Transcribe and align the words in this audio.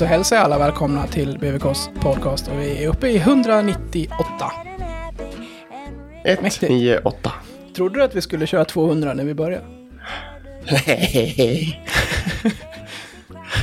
så 0.00 0.06
hälsar 0.06 0.36
jag 0.36 0.44
alla 0.44 0.58
välkomna 0.58 1.06
till 1.06 1.38
BVKs 1.38 1.90
podcast 2.00 2.48
och 2.48 2.58
vi 2.60 2.84
är 2.84 2.88
uppe 2.88 3.08
i 3.08 3.16
198. 3.16 4.16
198. 6.24 7.32
Trodde 7.76 7.98
du 7.98 8.02
att 8.02 8.14
vi 8.14 8.20
skulle 8.20 8.46
köra 8.46 8.64
200 8.64 9.14
när 9.14 9.24
vi 9.24 9.34
började? 9.34 9.64
Nej. 10.86 11.86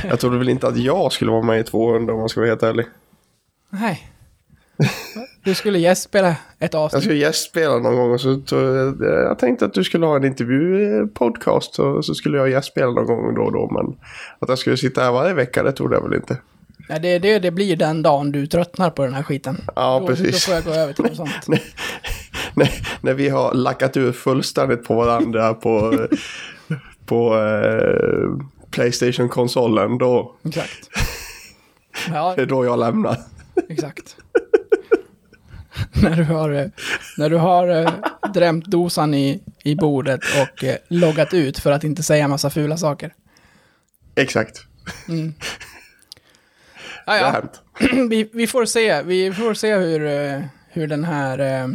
jag 0.08 0.20
trodde 0.20 0.38
väl 0.38 0.48
inte 0.48 0.68
att 0.68 0.76
jag 0.76 1.12
skulle 1.12 1.30
vara 1.30 1.42
med 1.42 1.60
i 1.60 1.64
200 1.64 2.12
om 2.12 2.20
man 2.20 2.28
ska 2.28 2.40
vara 2.40 2.50
helt 2.50 2.62
ärlig. 2.62 2.86
Nej. 3.70 4.08
Du 5.48 5.54
skulle 5.54 5.78
gästspela 5.78 6.36
ett 6.58 6.74
avsnitt. 6.74 6.94
Jag 6.96 7.02
skulle 7.02 7.18
gästspela 7.18 7.78
någon 7.78 7.96
gång 7.96 8.12
och 8.12 8.20
så 8.20 8.42
jag, 8.50 8.96
jag 9.00 9.38
tänkte 9.38 9.64
att 9.64 9.74
du 9.74 9.84
skulle 9.84 10.06
ha 10.06 10.16
en 10.16 10.24
intervju-podcast 10.24 11.78
och 11.78 12.04
så 12.04 12.14
skulle 12.14 12.38
jag 12.38 12.50
gästspela 12.50 12.90
någon 12.90 13.06
gång 13.06 13.34
då 13.34 13.42
och 13.42 13.52
då. 13.52 13.70
Men 13.70 13.96
att 14.38 14.48
jag 14.48 14.58
skulle 14.58 14.76
sitta 14.76 15.00
här 15.02 15.12
varje 15.12 15.34
vecka, 15.34 15.62
det 15.62 15.72
trodde 15.72 15.96
jag 15.96 16.02
väl 16.02 16.14
inte. 16.14 16.36
Ja, 16.88 16.98
det, 16.98 17.18
det, 17.18 17.38
det 17.38 17.50
blir 17.50 17.76
den 17.76 18.02
dagen 18.02 18.32
du 18.32 18.46
tröttnar 18.46 18.90
på 18.90 19.04
den 19.04 19.14
här 19.14 19.22
skiten. 19.22 19.56
Ja, 19.76 19.98
då, 20.00 20.06
precis. 20.06 20.46
Då 20.46 20.52
får 20.52 20.54
jag 20.54 20.64
gå 20.64 20.70
över 20.70 20.92
till 20.92 21.04
något 21.04 21.16
sånt. 21.16 21.48
när, 21.48 21.62
när, 22.54 22.70
när 23.00 23.14
vi 23.14 23.28
har 23.28 23.54
lackat 23.54 23.96
ur 23.96 24.12
fullständigt 24.12 24.84
på 24.84 24.94
varandra 24.94 25.54
på, 25.54 26.06
på 27.06 27.34
eh, 27.36 28.46
Playstation-konsolen, 28.70 29.98
då... 29.98 30.34
Exakt. 30.44 30.88
Ja, 32.12 32.32
Det 32.36 32.42
är 32.42 32.46
då 32.46 32.64
jag 32.64 32.78
lämnar. 32.78 33.16
exakt. 33.68 34.16
när 36.02 36.16
du 36.16 36.24
har, 36.24 36.50
eh, 36.50 36.66
när 37.18 37.30
du 37.30 37.36
har 37.36 37.68
eh, 37.68 37.92
drämt 38.34 38.64
dosan 38.66 39.14
i, 39.14 39.40
i 39.64 39.74
bordet 39.74 40.20
och 40.42 40.64
eh, 40.64 40.76
loggat 40.88 41.34
ut 41.34 41.58
för 41.58 41.72
att 41.72 41.84
inte 41.84 42.02
säga 42.02 42.28
massa 42.28 42.50
fula 42.50 42.76
saker. 42.76 43.14
Exakt. 44.14 44.60
Mm. 45.08 45.34
Ja, 47.06 47.14
Det 47.14 47.20
har 47.20 47.26
ja. 47.26 47.30
hänt. 47.32 47.62
vi, 48.10 48.30
vi 48.32 48.46
får 48.46 48.64
se, 48.64 49.02
vi 49.02 49.32
får 49.32 49.54
se 49.54 49.74
hur, 49.76 50.48
hur 50.68 50.86
den 50.86 51.04
här 51.04 51.38
eh, 51.38 51.68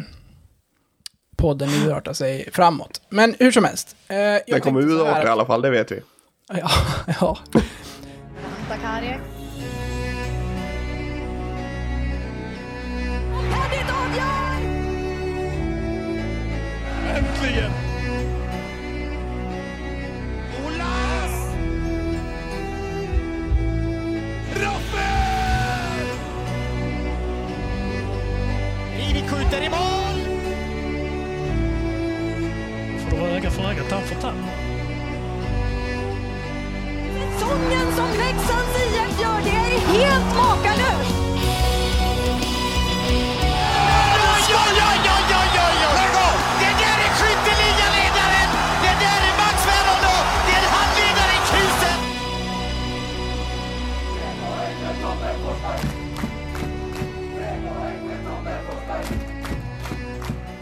podden 1.37 1.69
urartar 1.69 2.13
sig 2.13 2.49
framåt. 2.53 3.01
Men 3.09 3.35
hur 3.39 3.51
som 3.51 3.63
helst. 3.63 3.95
eh, 4.07 4.17
jag 4.17 4.41
Den 4.47 4.61
kommer 4.61 4.81
urarta 4.81 5.19
i 5.19 5.21
att- 5.23 5.29
alla 5.29 5.45
fall, 5.45 5.61
det 5.61 5.69
vet 5.69 5.91
vi. 5.91 5.99
Ja, 6.53 6.69
ja. 7.19 7.37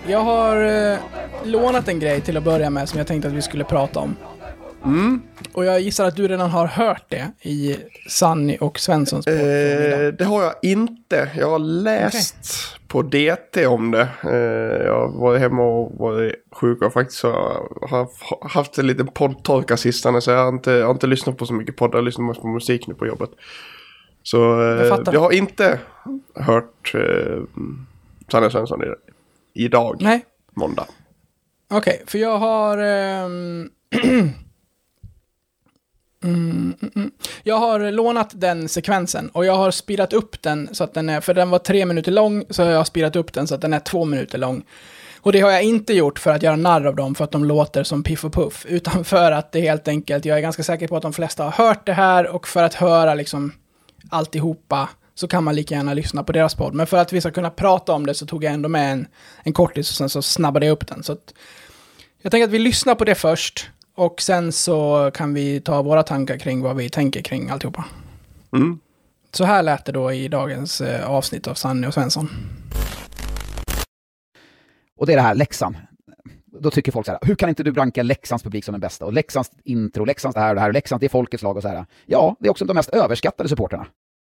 Jag 0.07 0.19
har 0.19 0.91
eh, 0.91 0.97
lånat 1.43 1.87
en 1.87 1.99
grej 1.99 2.21
till 2.21 2.37
att 2.37 2.43
börja 2.43 2.69
med 2.69 2.89
som 2.89 2.97
jag 2.97 3.07
tänkte 3.07 3.27
att 3.27 3.33
vi 3.33 3.41
skulle 3.41 3.63
prata 3.63 3.99
om. 3.99 4.15
Och 5.53 5.65
jag 5.65 5.81
gissar 5.81 6.05
att 6.05 6.15
du 6.15 6.27
redan 6.27 6.49
har 6.49 6.67
hört 6.67 7.05
det 7.09 7.31
i 7.41 7.77
Sanni 8.09 8.57
och 8.61 8.79
Svenssons 8.79 9.25
podd. 9.25 9.35
Eh, 9.35 10.07
det 10.17 10.23
har 10.23 10.43
jag 10.43 10.53
inte. 10.61 11.29
Jag 11.37 11.49
har 11.49 11.59
läst 11.59 12.35
på 12.87 13.01
DT 13.01 13.67
om 13.67 13.91
det. 13.91 14.07
Eh, 14.23 14.85
jag 14.85 15.11
var 15.11 15.37
hemma 15.37 15.63
och 15.63 15.91
var 15.97 16.35
sjuk 16.51 16.81
och 16.81 16.93
faktiskt 16.93 17.23
har 17.23 18.07
haft 18.49 18.77
en 18.77 18.87
liten 18.87 19.07
poddtorka 19.07 19.77
sistone. 19.77 20.21
Så 20.21 20.31
jag 20.31 20.43
har 20.43 20.49
inte, 20.49 20.71
jag 20.71 20.85
har 20.85 20.93
inte 20.93 21.07
lyssnat 21.07 21.37
på 21.37 21.45
så 21.45 21.53
mycket 21.53 21.75
poddar. 21.75 21.97
Jag 21.97 22.05
lyssnar 22.05 22.25
mest 22.25 22.41
på 22.41 22.47
musik 22.47 22.87
nu 22.87 22.93
på 22.93 23.07
jobbet. 23.07 23.29
Så 24.23 24.61
eh, 24.61 24.67
Jag 24.67 24.89
fattar. 24.89 25.13
jag 25.13 25.19
har 25.19 25.31
inte 25.31 25.79
hört 26.35 26.93
eh, 26.95 27.43
Sanne 28.31 28.49
Svensson 28.51 28.81
idag, 29.53 29.97
Nej, 29.99 30.25
måndag. 30.51 30.85
okej, 31.73 32.03
för 32.07 32.17
jag 32.19 32.37
har... 32.37 32.77
Mm, 36.23 36.73
mm, 36.81 36.91
mm. 36.95 37.11
Jag 37.43 37.55
har 37.57 37.91
lånat 37.91 38.31
den 38.33 38.69
sekvensen 38.69 39.29
och 39.29 39.45
jag 39.45 39.55
har 39.55 39.71
speedat 39.71 40.13
upp 40.13 40.41
den 40.41 40.69
så 40.71 40.83
att 40.83 40.93
den 40.93 41.09
är, 41.09 41.21
för 41.21 41.33
den 41.33 41.49
var 41.49 41.59
tre 41.59 41.85
minuter 41.85 42.11
lång, 42.11 42.43
så 42.49 42.63
har 42.63 42.69
jag 42.71 42.87
speedat 42.87 43.15
upp 43.15 43.33
den 43.33 43.47
så 43.47 43.55
att 43.55 43.61
den 43.61 43.73
är 43.73 43.79
två 43.79 44.05
minuter 44.05 44.37
lång. 44.37 44.63
Och 45.21 45.31
det 45.31 45.39
har 45.39 45.51
jag 45.51 45.63
inte 45.63 45.93
gjort 45.93 46.19
för 46.19 46.31
att 46.31 46.43
göra 46.43 46.55
narr 46.55 46.85
av 46.85 46.95
dem 46.95 47.15
för 47.15 47.23
att 47.23 47.31
de 47.31 47.45
låter 47.45 47.83
som 47.83 48.03
Piff 48.03 48.25
och 48.25 48.33
Puff, 48.33 48.65
utan 48.69 49.05
för 49.05 49.31
att 49.31 49.51
det 49.51 49.61
helt 49.61 49.87
enkelt, 49.87 50.25
jag 50.25 50.37
är 50.37 50.41
ganska 50.41 50.63
säker 50.63 50.87
på 50.87 50.95
att 50.95 51.01
de 51.01 51.13
flesta 51.13 51.43
har 51.43 51.51
hört 51.51 51.85
det 51.85 51.93
här 51.93 52.27
och 52.27 52.47
för 52.47 52.63
att 52.63 52.73
höra 52.73 53.13
liksom 53.13 53.51
alltihopa 54.11 54.89
så 55.15 55.27
kan 55.27 55.43
man 55.43 55.55
lika 55.55 55.75
gärna 55.75 55.93
lyssna 55.93 56.23
på 56.23 56.31
deras 56.31 56.55
podd. 56.55 56.73
Men 56.73 56.87
för 56.87 56.97
att 56.97 57.13
vi 57.13 57.21
ska 57.21 57.31
kunna 57.31 57.49
prata 57.49 57.93
om 57.93 58.05
det 58.05 58.13
så 58.13 58.25
tog 58.25 58.43
jag 58.43 58.53
ändå 58.53 58.69
med 58.69 58.91
en, 58.91 59.07
en 59.43 59.53
kortis 59.53 59.89
och 59.89 59.95
sen 59.95 60.09
så 60.09 60.21
snabbade 60.21 60.65
jag 60.65 60.73
upp 60.73 60.87
den. 60.87 61.03
Så 61.03 61.13
att 61.13 61.33
jag 62.21 62.31
tänker 62.31 62.47
att 62.47 62.53
vi 62.53 62.59
lyssnar 62.59 62.95
på 62.95 63.05
det 63.05 63.15
först 63.15 63.69
och 63.95 64.21
sen 64.21 64.51
så 64.51 65.11
kan 65.13 65.33
vi 65.33 65.61
ta 65.61 65.81
våra 65.81 66.03
tankar 66.03 66.37
kring 66.37 66.61
vad 66.61 66.75
vi 66.75 66.89
tänker 66.89 67.21
kring 67.21 67.49
alltihopa. 67.49 67.85
Mm. 68.53 68.79
Så 69.31 69.43
här 69.43 69.63
lät 69.63 69.85
det 69.85 69.91
då 69.91 70.11
i 70.11 70.27
dagens 70.27 70.81
eh, 70.81 71.09
avsnitt 71.09 71.47
av 71.47 71.53
Sanny 71.53 71.87
och 71.87 71.93
Svensson. 71.93 72.29
Och 74.97 75.05
det 75.05 75.13
är 75.13 75.17
det 75.17 75.23
här 75.23 75.35
Leksand. 75.35 75.75
Då 76.45 76.71
tycker 76.71 76.91
folk 76.91 77.05
så 77.05 77.11
här, 77.11 77.19
hur 77.21 77.35
kan 77.35 77.49
inte 77.49 77.63
du 77.63 77.71
ranka 77.71 78.03
Leksands 78.03 78.43
publik 78.43 78.65
som 78.65 78.71
den 78.71 78.81
bästa? 78.81 79.05
Och 79.05 79.13
Leksands 79.13 79.51
intro, 79.63 80.05
Leksands 80.05 80.35
det 80.35 80.41
här 80.41 80.49
och 80.49 80.55
det 80.55 80.61
här, 80.61 80.67
och 80.67 80.73
Leksands 80.73 80.99
det 80.99 81.07
är 81.07 81.09
folkets 81.09 81.43
lag 81.43 81.57
och 81.57 81.61
så 81.61 81.67
här. 81.67 81.85
Ja, 82.05 82.35
det 82.39 82.47
är 82.47 82.51
också 82.51 82.65
de 82.65 82.73
mest 82.73 82.89
överskattade 82.89 83.49
supporterna. 83.49 83.87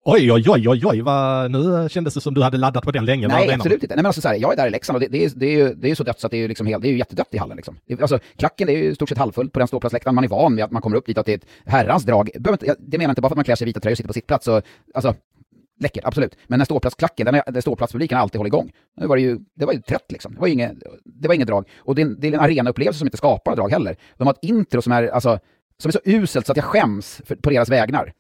Oj, 0.06 0.32
oj, 0.32 0.44
oj, 0.50 0.70
oj, 0.70 0.82
oj, 0.86 1.02
vad, 1.02 1.52
nu 1.52 1.90
kändes 1.90 2.14
det 2.14 2.22
som 2.22 2.34
du 2.34 2.42
hade 2.44 2.58
laddat 2.58 2.84
på 2.84 2.92
den 2.92 3.06
länge. 3.06 3.28
Nej, 3.28 3.48
absolut 3.60 3.84
inte. 3.84 3.96
Nej, 3.96 4.02
men 4.02 4.06
alltså, 4.06 4.22
så 4.22 4.28
här, 4.28 4.36
jag 4.36 4.52
är 4.54 4.58
där 4.58 4.68
i 4.68 4.70
Leksand 4.70 4.96
och 4.96 5.00
det, 5.02 5.08
det, 5.08 5.26
är, 5.26 5.32
det, 5.36 5.46
är 5.46 5.52
ju, 5.58 5.74
det 5.74 5.88
är 5.88 5.90
ju 5.90 5.96
så 5.96 6.04
dött 6.04 6.20
så 6.20 6.28
att 6.28 6.32
det 6.32 6.38
är 6.38 6.42
ju, 6.42 6.48
liksom 6.48 6.68
helt, 6.68 6.82
det 6.82 6.88
är 6.88 6.92
ju 6.92 6.98
jättedött 6.98 7.28
i 7.34 7.38
hallen. 7.38 7.56
Liksom. 7.56 7.78
Alltså, 8.02 8.20
klacken 8.38 8.68
det 8.68 8.74
är 8.74 8.78
ju 8.78 8.84
i 8.92 8.96
stort 8.96 9.10
sett 9.10 9.18
halvfullt 9.18 9.54
på 9.54 9.60
den 9.60 9.68
ståplatsläktaren. 9.68 10.16
Man 10.16 10.24
är 10.24 10.28
van 10.28 10.56
vid 10.56 10.66
att 10.66 10.72
man 10.72 10.82
kommer 10.82 10.98
upp 10.98 11.06
dit 11.06 11.18
och 11.18 11.20
att 11.20 11.26
det 11.26 11.34
är 11.34 11.38
ett 11.38 11.46
herrans 11.66 12.04
drag. 12.04 12.30
Det 12.80 12.98
menar 12.98 13.10
inte 13.12 13.22
bara 13.22 13.30
för 13.30 13.34
att 13.34 13.38
man 13.38 13.44
klär 13.46 13.56
sig 13.56 13.66
i 13.66 13.70
vita 13.70 13.80
tröjor 13.80 13.94
och 13.94 13.98
sitter 13.98 14.08
på 14.08 14.14
sitt 14.14 14.28
plats. 14.28 14.48
Och, 14.48 14.62
alltså, 14.94 15.16
läckert, 15.80 16.06
absolut. 16.06 16.36
Men 16.48 16.60
den 16.60 16.66
ståplatsklacken, 16.66 17.26
den, 17.26 17.42
den 17.48 17.62
ståplatspubliken 17.62 18.16
har 18.16 18.24
alltid 18.24 18.40
hållit 18.40 18.54
igång. 18.54 18.72
Nu 18.98 19.08
var 19.08 19.16
det 19.16 19.22
ju, 19.22 19.38
det 19.56 19.66
var 19.66 19.74
ju 19.74 19.82
trött 19.82 20.06
liksom. 20.12 20.34
Det 20.34 20.40
var 20.42 20.48
inget, 20.48 20.72
det 21.06 21.28
var 21.28 21.36
inget 21.36 21.48
drag. 21.48 21.70
Och 21.78 21.96
det 21.96 22.02
är, 22.02 22.06
en- 22.06 22.20
det 22.20 22.28
är 22.28 22.34
en 22.34 22.40
arenaupplevelse 22.40 22.98
som 23.00 23.08
inte 23.08 23.18
skapar 23.18 23.56
drag 23.56 23.70
heller. 23.72 23.96
De 24.18 24.28
har 24.28 24.34
ett 24.34 24.40
intro 24.42 24.82
som 24.82 24.92
är, 24.94 25.08
alltså, 25.08 25.40
som 25.82 25.90
är 25.90 25.92
så 25.92 26.00
uselt 26.06 26.46
så 26.46 26.52
att 26.52 26.58
jag 26.58 26.66
skäms 26.66 27.22
för, 27.26 27.36
på 27.36 27.50
deras 27.50 27.70
vägnar. 27.70 28.14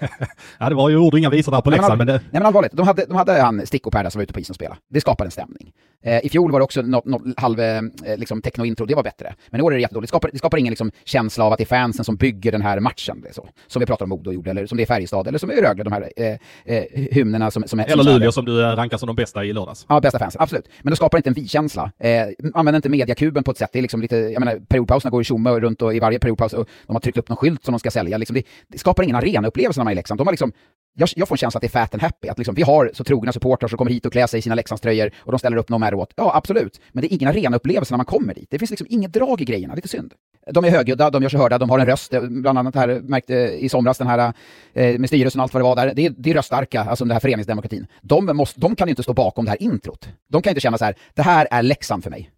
Ja, 0.58 0.68
det 0.68 0.74
var 0.74 0.88
ju 0.88 0.96
ord 0.96 1.12
och 1.12 1.18
inga 1.18 1.30
visor 1.30 1.52
där 1.52 1.60
på 1.60 1.70
Leksand, 1.70 1.98
men, 1.98 2.06
det... 2.06 2.12
nej 2.12 2.22
men 2.32 2.46
allvarligt, 2.46 2.72
de 2.72 2.86
hade, 2.86 3.06
de 3.06 3.16
hade 3.16 3.40
han 3.40 3.66
Stickopärda 3.66 4.10
som 4.10 4.18
var 4.18 4.22
ute 4.22 4.32
på 4.32 4.40
isen 4.40 4.52
och 4.52 4.56
spelade. 4.56 4.80
Det 4.90 5.00
skapade 5.00 5.28
en 5.28 5.30
stämning. 5.30 5.72
Eh, 6.02 6.26
I 6.26 6.28
fjol 6.28 6.52
var 6.52 6.60
det 6.60 6.64
också 6.64 6.82
något, 6.82 7.04
något 7.04 7.22
halv 7.36 7.60
eh, 7.60 7.82
liksom 8.16 8.42
techno-intro, 8.42 8.86
det 8.86 8.94
var 8.94 9.02
bättre. 9.02 9.34
Men 9.50 9.60
i 9.60 9.62
år 9.64 9.72
är 9.72 9.76
det 9.76 9.80
jättedåligt. 9.80 10.08
Det 10.08 10.16
skapar, 10.16 10.30
det 10.32 10.38
skapar 10.38 10.58
ingen 10.58 10.70
liksom, 10.70 10.90
känsla 11.04 11.44
av 11.44 11.52
att 11.52 11.58
det 11.58 11.64
är 11.64 11.66
fansen 11.66 12.04
som 12.04 12.16
bygger 12.16 12.52
den 12.52 12.62
här 12.62 12.80
matchen. 12.80 13.20
Det 13.20 13.34
så. 13.34 13.48
Som 13.66 13.80
vi 13.80 13.86
pratar 13.86 14.04
om 14.04 14.08
Modo 14.08 14.32
gjorde, 14.32 14.50
eller 14.50 14.66
som 14.66 14.76
det 14.76 14.84
är 14.84 14.86
Färjestad, 14.86 15.26
eller 15.26 15.38
som 15.38 15.50
är 15.50 15.54
Rögle, 15.54 15.84
de 15.84 15.92
här 15.92 16.10
eh, 16.16 16.36
eh, 16.64 16.84
hymnerna 16.94 17.50
som, 17.50 17.62
som 17.66 17.80
är... 17.80 17.84
Eller 17.84 18.04
som 18.04 18.12
Luleå 18.12 18.32
som 18.32 18.44
du 18.44 18.62
eh, 18.62 18.76
rankar 18.76 18.96
som 18.96 19.06
de 19.06 19.16
bästa 19.16 19.44
i 19.44 19.52
lördags. 19.52 19.86
Ja, 19.88 20.00
bästa 20.00 20.18
fansen, 20.18 20.42
absolut. 20.42 20.68
Men 20.82 20.90
det 20.90 20.96
skapar 20.96 21.18
inte 21.18 21.30
en 21.30 21.34
vi-känsla. 21.34 21.92
Eh, 21.98 22.22
använder 22.54 22.76
inte 22.78 22.88
mediakuben 22.88 23.44
på 23.44 23.50
ett 23.50 23.58
sätt. 23.58 23.70
Det 23.72 23.78
är 23.78 23.82
liksom 23.82 24.00
lite, 24.00 24.16
jag 24.16 24.40
menar, 24.40 24.58
periodpauserna 24.68 25.10
går 25.10 25.20
ju 25.20 25.24
tjomme 25.24 25.50
runt 25.50 25.82
och 25.82 25.94
i 25.94 26.00
varje 26.00 26.18
periodpaus 26.18 26.52
och 26.52 26.68
de 26.86 26.92
har 26.92 27.00
tryckt 27.00 27.18
upp 27.18 27.28
någon 27.28 27.36
skylt 27.36 27.64
som 27.64 27.72
de 27.72 27.78
ska 27.78 27.90
sälja. 27.90 28.18
Liksom 28.18 28.34
det, 28.34 28.42
det 28.68 28.78
skapar 28.78 29.02
ingen 29.02 29.16
arenaupplevelse 29.16 29.80
i 29.92 29.94
Leksand. 29.94 30.16
Liksom. 30.16 30.16
De 30.16 30.26
har 30.26 30.32
liksom, 30.32 30.52
jag, 30.94 31.08
jag 31.16 31.28
får 31.28 31.34
en 31.34 31.38
känsla 31.38 31.58
att 31.58 31.62
det 31.62 31.66
är 31.66 31.80
fat 31.80 31.94
and 31.94 32.02
happy. 32.02 32.28
Att 32.28 32.38
liksom, 32.38 32.54
vi 32.54 32.62
har 32.62 32.90
så 32.94 33.04
trogna 33.04 33.32
supportrar 33.32 33.68
som 33.68 33.78
kommer 33.78 33.90
hit 33.90 34.06
och 34.06 34.12
klär 34.12 34.26
sig 34.26 34.38
i 34.38 34.42
sina 34.42 34.54
Leksandströjor 34.54 35.10
och 35.18 35.32
de 35.32 35.38
ställer 35.38 35.56
upp 35.56 35.68
någon 35.68 35.94
åt. 35.94 36.12
Ja, 36.16 36.32
absolut. 36.34 36.80
Men 36.92 37.02
det 37.02 37.12
är 37.12 37.14
ingen 37.14 37.28
arenaupplevelse 37.28 37.92
när 37.92 37.96
man 37.96 38.06
kommer 38.06 38.34
dit. 38.34 38.48
Det 38.50 38.58
finns 38.58 38.70
liksom 38.70 38.86
inget 38.90 39.12
drag 39.12 39.40
i 39.40 39.44
grejerna. 39.44 39.74
Det 39.74 39.74
är 39.74 39.76
lite 39.76 39.88
synd. 39.88 40.14
De 40.52 40.64
är 40.64 40.70
högljudda, 40.70 41.10
de 41.10 41.22
gör 41.22 41.30
sig 41.30 41.40
hörda, 41.40 41.58
de 41.58 41.70
har 41.70 41.78
en 41.78 41.86
röst. 41.86 42.14
Eh, 42.14 42.22
bland 42.22 42.58
annat 42.58 42.74
här, 42.74 42.88
eh, 42.88 43.00
märkte 43.00 43.34
eh, 43.34 43.64
i 43.64 43.68
somras 43.68 43.98
den 43.98 44.06
här 44.06 44.32
eh, 44.72 44.98
med 44.98 45.08
styrelsen 45.08 45.40
och 45.40 45.42
allt 45.42 45.54
vad 45.54 45.60
det 45.60 45.64
var 45.64 45.76
där. 45.76 45.94
Det 45.94 46.06
är, 46.06 46.14
det 46.16 46.30
är 46.30 46.34
röststarka, 46.34 46.80
alltså 46.80 47.04
den 47.04 47.12
här 47.12 47.20
föreningsdemokratin. 47.20 47.86
De, 48.02 48.26
måste, 48.26 48.60
de 48.60 48.76
kan 48.76 48.88
ju 48.88 48.90
inte 48.90 49.02
stå 49.02 49.14
bakom 49.14 49.44
det 49.44 49.50
här 49.50 49.62
introt. 49.62 50.08
De 50.28 50.42
kan 50.42 50.50
inte 50.50 50.60
känna 50.60 50.78
så 50.78 50.84
här, 50.84 50.94
det 51.14 51.22
här 51.22 51.48
är 51.50 51.62
Leksand 51.62 52.02
för 52.02 52.10
mig. 52.10 52.30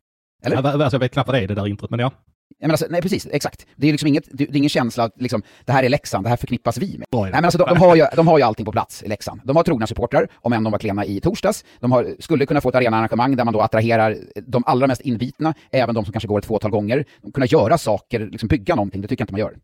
Eller? 0.44 0.56
Ja, 0.56 0.72
alltså, 0.72 0.94
jag 0.94 1.00
vet 1.00 1.12
knappt 1.12 1.28
vad 1.28 1.36
det 1.36 1.44
är, 1.44 1.48
det 1.48 1.54
där 1.54 1.66
introt, 1.66 1.90
men 1.90 2.00
ja. 2.00 2.10
Jag 2.58 2.66
menar, 2.66 2.72
alltså, 2.72 2.86
nej 2.90 3.02
precis, 3.02 3.28
exakt. 3.30 3.66
Det 3.76 3.88
är 3.88 3.92
liksom 3.92 4.08
inget, 4.08 4.24
det 4.32 4.44
är 4.44 4.56
ingen 4.56 4.68
känsla 4.68 5.04
att 5.04 5.12
liksom, 5.16 5.42
det 5.64 5.72
här 5.72 5.82
är 5.82 5.88
Leksand, 5.88 6.24
det 6.24 6.28
här 6.28 6.36
förknippas 6.36 6.78
vi 6.78 6.98
med. 6.98 7.06
Nej, 7.10 7.30
men 7.32 7.44
alltså, 7.44 7.58
de, 7.58 7.68
de, 7.68 7.78
har 7.78 7.96
ju, 7.96 8.06
de 8.16 8.28
har 8.28 8.38
ju 8.38 8.44
allting 8.44 8.66
på 8.66 8.72
plats 8.72 9.02
i 9.02 9.08
Leksand. 9.08 9.40
De 9.44 9.56
har 9.56 9.62
trogna 9.62 9.86
supportrar, 9.86 10.28
om 10.34 10.52
än 10.52 10.64
de 10.64 10.70
var 10.70 10.78
klena 10.78 11.04
i 11.04 11.20
torsdags. 11.20 11.64
De 11.80 11.92
har, 11.92 12.16
skulle 12.18 12.46
kunna 12.46 12.60
få 12.60 12.68
ett 12.68 12.74
arenaarrangemang 12.74 13.36
där 13.36 13.44
man 13.44 13.54
då 13.54 13.60
attraherar 13.60 14.18
de 14.46 14.62
allra 14.66 14.86
mest 14.86 15.00
invitna, 15.00 15.54
även 15.70 15.94
de 15.94 16.04
som 16.04 16.12
kanske 16.12 16.28
går 16.28 16.38
ett 16.38 16.46
fåtal 16.46 16.70
gånger. 16.70 17.04
De 17.22 17.32
kunna 17.32 17.46
göra 17.46 17.78
saker, 17.78 18.20
liksom 18.20 18.48
bygga 18.48 18.74
någonting, 18.74 19.00
det 19.00 19.08
tycker 19.08 19.22
jag 19.22 19.24
inte 19.24 19.32
man 19.32 19.40
gör. 19.40 19.56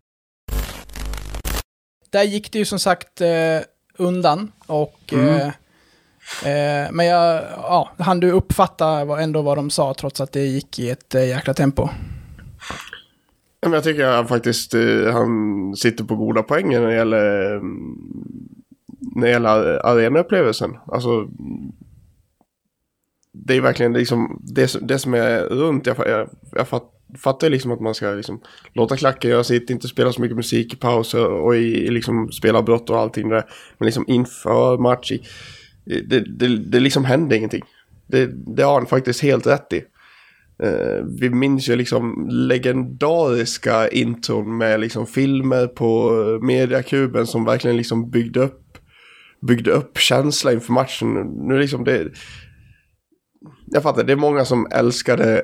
Där 2.11 2.23
gick 2.23 2.52
det 2.52 2.58
ju 2.58 2.64
som 2.64 2.79
sagt 2.79 3.20
eh, 3.20 3.29
undan 3.99 4.52
och... 4.67 5.12
Mm. 5.12 5.29
Eh, 5.29 5.46
eh, 6.52 6.88
men 6.93 7.06
jag, 7.06 7.43
ja, 7.56 7.90
hann 7.99 8.20
du 8.20 8.31
uppfatta 8.31 9.05
vad, 9.05 9.23
ändå 9.23 9.43
vad 9.43 9.58
de 9.58 9.70
sa 9.70 9.94
trots 9.94 10.20
att 10.20 10.32
det 10.32 10.46
gick 10.46 10.79
i 10.79 10.90
ett 10.90 11.14
eh, 11.14 11.29
jäkla 11.29 11.55
tempo? 11.55 11.88
Men 13.62 13.72
jag 13.72 13.84
tycker 13.84 14.05
att 14.06 14.28
faktiskt 14.28 14.75
eh, 14.75 15.12
han 15.12 15.31
sitter 15.76 16.05
på 16.05 16.16
goda 16.16 16.43
poänger 16.43 16.81
när 16.81 16.88
det 16.88 16.94
gäller, 16.94 17.60
när 19.16 19.26
det 19.26 19.31
gäller 19.31 19.87
arenaupplevelsen. 19.87 20.70
Alltså, 20.87 21.28
det 23.32 23.55
är 23.56 23.60
verkligen 23.60 23.93
liksom 23.93 24.43
det, 24.55 24.69
som- 24.69 24.87
det 24.87 24.99
som 24.99 25.14
är 25.14 25.40
runt. 25.40 25.87
Jag, 25.87 25.96
jag, 25.99 26.28
jag 26.52 26.69
fatt, 26.69 26.84
fattar 27.19 27.46
ju 27.46 27.50
liksom 27.50 27.72
att 27.72 27.81
man 27.81 27.94
ska 27.94 28.10
liksom 28.10 28.40
låta 28.72 28.96
klacken 28.96 29.31
göra 29.31 29.44
sitt, 29.44 29.70
inte 29.70 29.88
spela 29.88 30.12
så 30.12 30.20
mycket 30.20 30.37
musik 30.37 30.75
i 30.75 30.76
pauser 30.76 31.26
och 31.26 31.56
i, 31.56 31.90
liksom 31.90 32.32
spela 32.32 32.62
brott 32.62 32.90
och 32.90 32.99
allting 32.99 33.28
där. 33.28 33.44
Men 33.78 33.87
liksom 33.87 34.04
inför 34.08 34.78
match, 34.78 35.12
i, 35.12 35.20
det, 35.84 36.20
det, 36.20 36.56
det 36.56 36.81
liksom 36.81 37.04
händer 37.04 37.37
ingenting. 37.37 37.62
Det, 38.06 38.26
det 38.56 38.62
har 38.62 38.75
han 38.75 38.87
faktiskt 38.87 39.22
helt 39.22 39.46
rätt 39.46 39.72
i. 39.72 39.82
Eh, 40.62 41.05
vi 41.20 41.31
minns 41.31 41.69
ju 41.69 41.76
liksom 41.76 42.26
legendariska 42.31 43.88
intron 43.88 44.56
med 44.56 44.81
liksom 44.81 45.06
filmer 45.06 45.66
på 45.66 46.10
eh, 46.22 46.46
mediakuben 46.46 47.26
som 47.26 47.44
verkligen 47.44 47.76
liksom 47.76 48.10
byggde 48.10 48.40
upp, 48.40 48.78
byggde 49.46 49.70
upp 49.70 49.99
känsla 49.99 50.52
inför 50.52 50.72
matchen. 50.72 51.14
Nu 51.49 51.58
liksom 51.58 51.84
det... 51.84 52.12
Jag 53.66 53.82
fattar, 53.82 54.05
det 54.05 54.12
är 54.12 54.16
många 54.16 54.44
som 54.44 54.66
älskade 54.70 55.43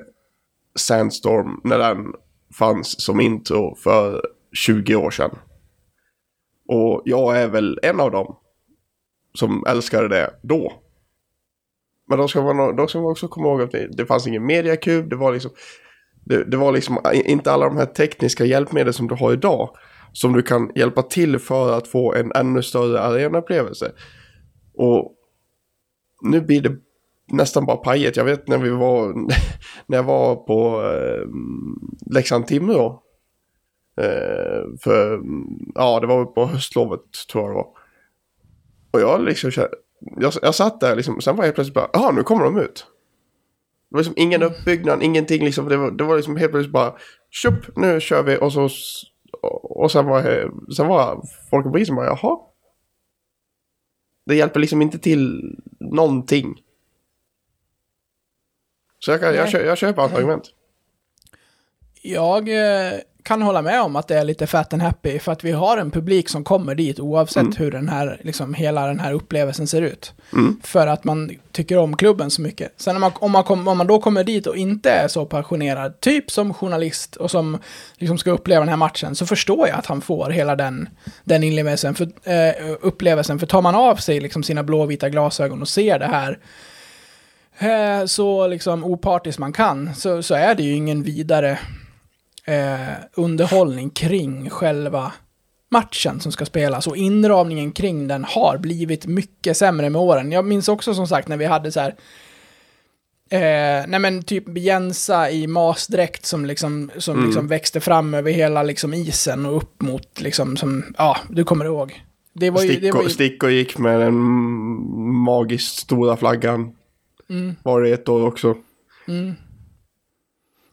Sandstorm 0.78 1.60
när 1.64 1.78
den 1.78 2.12
fanns 2.58 3.04
som 3.04 3.20
intro 3.20 3.76
för 3.76 4.22
20 4.52 4.94
år 4.94 5.10
sedan. 5.10 5.38
Och 6.68 7.02
jag 7.04 7.38
är 7.38 7.48
väl 7.48 7.78
en 7.82 8.00
av 8.00 8.10
dem 8.10 8.36
som 9.38 9.64
älskade 9.66 10.08
det 10.08 10.30
då. 10.42 10.83
Men 12.08 12.18
då 12.18 12.28
ska 12.28 12.54
man, 12.54 12.76
då 12.76 12.86
ska 12.86 13.00
man 13.00 13.10
också 13.10 13.28
komma 13.28 13.48
ihåg 13.48 13.62
att 13.62 13.70
det, 13.70 13.88
det 13.96 14.06
fanns 14.06 14.26
ingen 14.26 14.46
mediakub, 14.46 15.10
det 15.10 15.16
var 15.16 15.32
liksom 15.32 15.50
det, 16.24 16.44
det 16.44 16.56
var 16.56 16.72
liksom 16.72 16.98
inte 17.12 17.52
alla 17.52 17.66
de 17.66 17.76
här 17.76 17.86
tekniska 17.86 18.44
hjälpmedel 18.44 18.92
som 18.92 19.08
du 19.08 19.14
har 19.14 19.32
idag 19.32 19.70
som 20.14 20.32
du 20.32 20.42
kan 20.42 20.70
hjälpa 20.74 21.02
till 21.02 21.38
för 21.38 21.78
att 21.78 21.88
få 21.88 22.14
en 22.14 22.32
ännu 22.32 22.62
större 22.62 23.00
arenaupplevelse. 23.00 23.92
Och 24.74 25.14
nu 26.22 26.40
blir 26.40 26.62
det 26.62 26.76
nästan 27.32 27.66
bara 27.66 27.76
pajet. 27.76 28.16
Jag 28.16 28.24
vet 28.24 28.48
när 28.48 28.58
vi 28.58 28.70
var, 28.70 29.14
när 29.86 29.96
jag 29.96 30.04
var 30.04 30.36
på 30.36 30.82
eh, 30.82 31.26
Leksand-Timrå. 32.14 33.00
Eh, 34.00 34.78
för, 34.80 35.20
ja 35.74 36.00
det 36.00 36.06
var 36.06 36.24
på 36.24 36.46
höstlovet 36.46 37.00
tror 37.32 37.44
jag 37.44 37.50
det 37.50 37.54
var. 37.54 37.68
Och 38.90 39.00
jag 39.00 39.24
liksom 39.24 39.50
kände, 39.50 39.70
jag, 40.16 40.32
jag 40.42 40.54
satt 40.54 40.80
där 40.80 40.96
liksom, 40.96 41.20
sen 41.20 41.36
var 41.36 41.44
jag 41.44 41.54
plötsligt 41.54 41.74
bara, 41.74 41.90
ja 41.92 42.12
nu 42.14 42.22
kommer 42.22 42.44
de 42.44 42.58
ut. 42.58 42.86
Det 43.90 43.96
var 43.96 43.98
liksom 43.98 44.14
ingen 44.16 44.42
uppbyggnad, 44.42 45.02
ingenting 45.02 45.44
liksom, 45.44 45.68
det 45.68 45.76
var, 45.76 45.90
det 45.90 46.04
var 46.04 46.16
liksom 46.16 46.36
helt 46.36 46.52
plötsligt 46.52 46.72
bara, 46.72 46.94
tjup, 47.30 47.76
nu 47.76 48.00
kör 48.00 48.22
vi 48.22 48.38
och 48.38 48.52
så, 48.52 48.68
och 49.62 49.92
sen 49.92 50.06
var, 50.06 50.50
sen 50.76 50.86
var 50.86 51.22
folk 51.50 51.64
på 51.64 51.70
polisen 51.70 51.96
bara, 51.96 52.06
jaha. 52.06 52.38
Det 54.26 54.34
hjälper 54.34 54.60
liksom 54.60 54.82
inte 54.82 54.98
till 54.98 55.56
någonting. 55.80 56.62
Så 58.98 59.10
jag, 59.10 59.20
kan, 59.20 59.34
jag, 59.34 59.52
jag 59.52 59.78
köper 59.78 60.02
hans 60.02 60.14
argument. 60.14 60.50
Jag 62.02 62.48
eh, 62.48 63.00
kan 63.24 63.42
hålla 63.42 63.62
med 63.62 63.82
om 63.82 63.96
att 63.96 64.08
det 64.08 64.18
är 64.18 64.24
lite 64.24 64.46
fat 64.46 64.72
and 64.72 64.82
happy 64.82 65.18
för 65.18 65.32
att 65.32 65.44
vi 65.44 65.52
har 65.52 65.78
en 65.78 65.90
publik 65.90 66.28
som 66.28 66.44
kommer 66.44 66.74
dit 66.74 67.00
oavsett 67.00 67.42
Mm. 67.42 67.56
hur 67.56 67.70
den 67.70 67.88
här, 67.88 68.20
liksom 68.22 68.54
hela 68.54 68.86
den 68.86 69.00
här 69.00 69.12
upplevelsen 69.12 69.66
ser 69.66 69.82
ut. 69.82 70.12
För 70.62 70.86
att 70.86 71.04
man 71.04 71.30
tycker 71.52 71.78
om 71.78 71.96
klubben 71.96 72.30
så 72.30 72.42
mycket. 72.42 72.72
Sen 72.76 72.94
om 72.96 73.00
man, 73.00 73.12
om, 73.14 73.32
man 73.32 73.44
kom, 73.44 73.68
om 73.68 73.78
man 73.78 73.86
då 73.86 74.00
kommer 74.00 74.24
dit 74.24 74.46
och 74.46 74.56
inte 74.56 74.90
är 74.90 75.08
så 75.08 75.26
passionerad, 75.26 76.00
typ 76.00 76.30
som 76.30 76.54
journalist 76.54 77.16
och 77.16 77.30
som 77.30 77.58
liksom 77.96 78.18
ska 78.18 78.30
uppleva 78.30 78.60
den 78.60 78.68
här 78.68 78.76
matchen, 78.76 79.14
så 79.14 79.26
förstår 79.26 79.68
jag 79.68 79.78
att 79.78 79.86
han 79.86 80.00
får 80.00 80.30
hela 80.30 80.56
den, 80.56 80.88
den 81.24 81.42
inlevelsen. 81.42 81.94
För, 81.94 82.08
eh, 82.22 82.76
upplevelsen. 82.80 83.38
För 83.38 83.46
tar 83.46 83.62
man 83.62 83.74
av 83.74 83.96
sig 83.96 84.20
liksom 84.20 84.42
sina 84.42 84.62
blåvita 84.62 85.08
glasögon 85.08 85.62
och 85.62 85.68
ser 85.68 85.98
det 85.98 86.06
här 86.06 86.38
eh, 87.58 88.06
så 88.06 88.46
liksom 88.46 88.84
opartiskt 88.84 89.38
man 89.38 89.52
kan, 89.52 89.94
så, 89.94 90.22
så 90.22 90.34
är 90.34 90.54
det 90.54 90.62
ju 90.62 90.74
ingen 90.74 91.02
vidare 91.02 91.58
eh, 92.46 92.94
underhållning 93.14 93.90
kring 93.90 94.50
själva 94.50 95.12
matchen 95.70 96.20
som 96.20 96.32
ska 96.32 96.46
spelas. 96.46 96.86
Och 96.86 96.96
inramningen 96.96 97.72
kring 97.72 98.08
den 98.08 98.24
har 98.24 98.58
blivit 98.58 99.06
mycket 99.06 99.56
sämre 99.56 99.90
med 99.90 100.00
åren. 100.00 100.32
Jag 100.32 100.44
minns 100.44 100.68
också 100.68 100.94
som 100.94 101.08
sagt 101.08 101.28
när 101.28 101.36
vi 101.36 101.44
hade 101.44 101.72
så 101.72 101.80
här 101.80 101.94
Eh, 103.30 103.84
nej 103.88 104.00
men 104.00 104.22
typ 104.22 104.58
Jensa 104.58 105.30
i 105.30 105.46
masdräkt 105.46 106.26
som 106.26 106.44
liksom, 106.44 106.90
som 106.96 107.24
liksom 107.24 107.46
växte 107.46 107.80
fram 107.80 108.14
över 108.14 108.32
hela 108.32 108.62
liksom 108.62 108.94
isen 108.94 109.46
och 109.46 109.56
upp 109.56 109.82
mot 109.82 110.20
liksom 110.20 110.56
som, 110.56 110.84
ja, 110.98 111.16
du 111.28 111.44
kommer 111.44 111.64
ihåg. 111.64 112.04
Det 112.32 112.50
var 112.50 112.62
ju, 112.62 112.80
det 112.80 112.92
var 112.92 113.02
ju, 113.02 113.08
Stickor 113.08 113.50
gick 113.50 113.78
med 113.78 114.00
den 114.00 114.14
magiskt 115.24 115.76
stora 115.76 116.16
flaggan. 116.16 116.72
Mm. 117.30 117.56
Var 117.62 117.82
det 117.82 117.90
ett 117.90 118.08
år 118.08 118.26
också. 118.26 118.56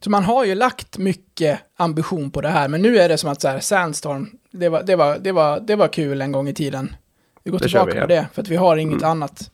Så 0.03 0.09
man 0.09 0.23
har 0.23 0.45
ju 0.45 0.55
lagt 0.55 0.97
mycket 0.97 1.59
ambition 1.77 2.31
på 2.31 2.41
det 2.41 2.49
här, 2.49 2.67
men 2.67 2.81
nu 2.81 2.97
är 2.97 3.09
det 3.09 3.17
som 3.17 3.29
att 3.29 3.41
så 3.41 3.47
här, 3.47 3.59
Sandstorm, 3.59 4.29
det 4.51 4.69
var, 4.69 4.83
det 4.83 4.95
var, 4.95 5.17
det 5.19 5.31
var, 5.31 5.59
det 5.59 5.75
var 5.75 5.87
kul 5.87 6.21
en 6.21 6.31
gång 6.31 6.47
i 6.47 6.53
tiden. 6.53 6.95
Vi 7.43 7.51
går 7.51 7.59
Det 7.59 7.65
tillbaka 7.65 7.85
vi 7.85 7.91
på 7.91 7.97
igen. 7.97 8.07
det, 8.07 8.27
för 8.33 8.41
att 8.41 8.47
vi 8.47 8.55
har 8.55 8.77
inget 8.77 9.03
annat. 9.03 9.51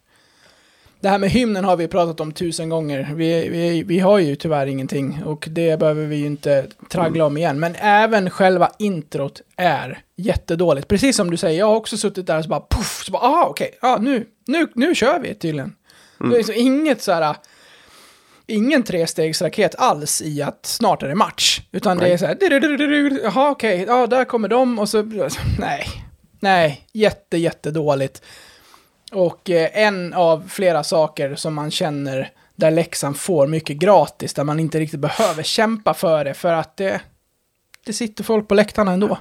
Det 0.99 1.09
här 1.09 1.17
med 1.17 1.29
hymnen 1.29 1.65
har 1.65 1.77
vi 1.77 1.87
pratat 1.87 2.19
om 2.19 2.31
tusen 2.31 2.69
gånger. 2.69 3.13
Vi, 3.15 3.49
vi, 3.49 3.83
vi 3.83 3.99
har 3.99 4.17
ju 4.19 4.35
tyvärr 4.35 4.67
ingenting 4.67 5.23
och 5.25 5.47
det 5.51 5.79
behöver 5.79 6.05
vi 6.05 6.15
ju 6.15 6.25
inte 6.25 6.65
traggla 6.89 7.25
om 7.25 7.37
igen. 7.37 7.59
Men 7.59 7.75
även 7.75 8.29
själva 8.29 8.71
introt 8.79 9.41
är 9.55 9.99
jättedåligt. 10.15 10.87
Precis 10.87 11.15
som 11.15 11.31
du 11.31 11.37
säger, 11.37 11.59
jag 11.59 11.65
har 11.65 11.75
också 11.75 11.97
suttit 11.97 12.27
där 12.27 12.37
och 12.37 12.43
så 12.43 12.49
bara 12.49 12.63
puff, 12.69 13.03
så 13.05 13.11
bara, 13.11 13.21
ah 13.23 13.45
okej, 13.49 13.77
ja 13.81 13.97
nu, 14.01 14.25
nu, 14.47 14.67
nu 14.75 14.95
kör 14.95 15.19
vi 15.19 15.33
tydligen. 15.33 15.75
Det 16.19 16.25
är 16.25 16.29
liksom 16.29 16.55
inget 16.57 17.01
så 17.01 17.11
här, 17.11 17.35
ingen 18.47 18.83
trestegsraket 18.83 19.75
alls 19.75 20.21
i 20.21 20.41
att 20.41 20.65
snart 20.65 21.03
är 21.03 21.07
det 21.07 21.15
match. 21.15 21.61
Utan 21.71 21.97
det 21.97 22.07
är 22.07 22.17
så 22.17 22.25
här, 22.25 23.23
jaha 23.23 23.51
okej, 23.51 23.85
ja 23.87 24.07
där 24.07 24.25
kommer 24.25 24.47
de 24.47 24.79
och 24.79 24.89
så, 24.89 25.03
nej, 25.59 25.87
nej, 26.39 26.85
jätte, 26.93 27.37
jättedåligt. 27.37 28.21
Och 29.11 29.49
eh, 29.49 29.69
en 29.73 30.13
av 30.13 30.47
flera 30.49 30.83
saker 30.83 31.35
som 31.35 31.53
man 31.53 31.71
känner 31.71 32.31
där 32.55 32.71
Leksand 32.71 33.17
får 33.17 33.47
mycket 33.47 33.77
gratis, 33.77 34.33
där 34.33 34.43
man 34.43 34.59
inte 34.59 34.79
riktigt 34.79 34.99
behöver 34.99 35.43
kämpa 35.43 35.93
för 35.93 36.25
det, 36.25 36.33
för 36.33 36.53
att 36.53 36.77
det, 36.77 37.01
det 37.85 37.93
sitter 37.93 38.23
folk 38.23 38.47
på 38.47 38.55
läktarna 38.55 38.91
ändå. 38.91 39.17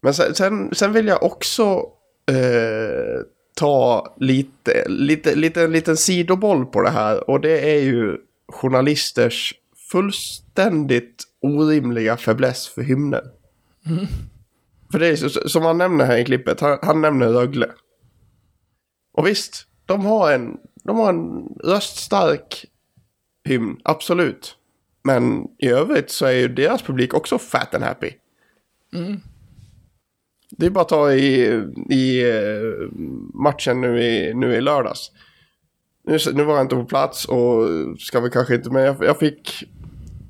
Men 0.00 0.14
sen, 0.14 0.34
sen, 0.34 0.74
sen 0.74 0.92
vill 0.92 1.06
jag 1.06 1.22
också 1.22 1.82
eh, 2.30 3.20
ta 3.54 4.14
lite, 4.20 4.88
lite, 4.88 5.34
lite, 5.34 5.62
en 5.62 5.72
liten 5.72 5.96
sidoboll 5.96 6.66
på 6.66 6.82
det 6.82 6.90
här. 6.90 7.30
Och 7.30 7.40
det 7.40 7.76
är 7.76 7.82
ju 7.82 8.16
journalisters 8.48 9.54
fullständigt 9.90 11.24
orimliga 11.40 12.16
fäbless 12.16 12.68
för 12.68 12.82
hymner. 12.82 13.22
För 14.92 14.98
det 14.98 15.06
är 15.06 15.16
så, 15.16 15.48
som 15.48 15.62
han 15.62 15.78
nämner 15.78 16.04
här 16.04 16.18
i 16.18 16.24
klippet, 16.24 16.60
han, 16.60 16.78
han 16.82 17.00
nämner 17.00 17.28
Rögle. 17.28 17.70
Och 19.12 19.26
visst, 19.26 19.66
de 19.86 20.04
har 20.04 20.32
en, 20.32 20.56
de 20.84 20.96
har 20.96 21.08
en 21.08 21.46
röststark 21.64 22.66
hymn, 23.44 23.80
absolut. 23.84 24.56
Men 25.04 25.48
i 25.58 25.68
övrigt 25.68 26.10
så 26.10 26.26
är 26.26 26.32
ju 26.32 26.48
deras 26.48 26.82
publik 26.82 27.14
också 27.14 27.38
fat 27.38 27.74
and 27.74 27.84
happy. 27.84 28.10
Det 30.58 30.66
är 30.66 30.70
bara 30.70 30.82
att 30.82 30.88
ta 30.88 31.12
i, 31.12 31.62
i 31.90 32.30
eh, 32.30 32.90
matchen 33.34 33.80
nu 33.80 34.02
i, 34.02 34.34
nu 34.34 34.54
i 34.54 34.60
lördags. 34.60 35.10
Nu, 36.06 36.18
nu 36.34 36.44
var 36.44 36.54
jag 36.54 36.64
inte 36.64 36.76
på 36.76 36.84
plats 36.84 37.24
och 37.24 37.68
ska 37.98 38.20
vi 38.20 38.30
kanske 38.30 38.54
inte, 38.54 38.70
men 38.70 38.82
jag, 38.82 38.96
jag 39.00 39.18
fick 39.18 39.64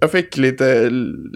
jag 0.01 0.11
fick 0.11 0.37
lite, 0.37 0.91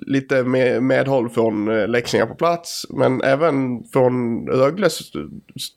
lite 0.07 0.43
med, 0.45 0.83
medhåll 0.83 1.29
från 1.31 1.69
eh, 1.69 2.27
på 2.27 2.35
plats. 2.35 2.87
Men 2.91 3.23
även 3.23 3.85
från 3.93 4.47
Rögles, 4.49 5.01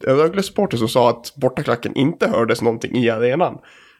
Rögles 0.05 0.45
supporter 0.45 0.77
som 0.77 0.87
sa 0.87 1.09
att 1.09 1.33
bortaklacken 1.35 1.95
inte 1.95 2.27
hördes 2.27 2.61
någonting 2.61 2.95
i 2.95 3.09
arenan. 3.09 3.57